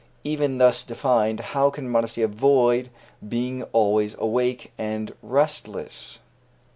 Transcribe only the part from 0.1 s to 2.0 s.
Even thus defined, how can